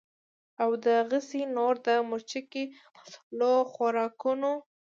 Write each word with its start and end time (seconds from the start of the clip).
او 0.63 0.69
دغسې 0.87 1.41
نور 1.55 1.73
د 1.85 1.87
مرچکي 2.09 2.63
مصالو 2.95 3.53
خوراکونه 3.71 4.49